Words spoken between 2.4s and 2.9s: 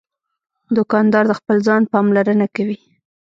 کوي.